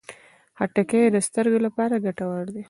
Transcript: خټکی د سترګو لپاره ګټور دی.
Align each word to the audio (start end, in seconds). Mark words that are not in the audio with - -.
خټکی 0.57 1.01
د 1.15 1.17
سترګو 1.27 1.59
لپاره 1.65 1.95
ګټور 2.05 2.45
دی. 2.55 2.59